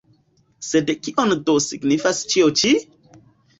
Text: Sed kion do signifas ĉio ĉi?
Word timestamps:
Sed 0.67 0.89
kion 1.09 1.35
do 1.51 1.55
signifas 1.67 2.25
ĉio 2.35 2.51
ĉi? 2.63 2.75